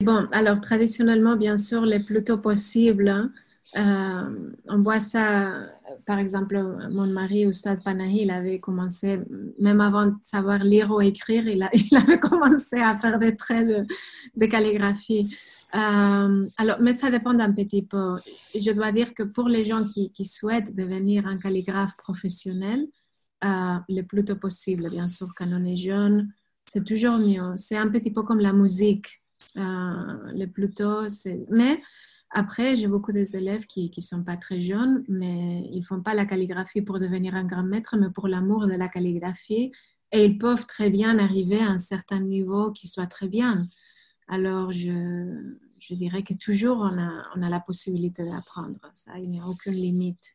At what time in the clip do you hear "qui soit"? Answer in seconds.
42.72-43.06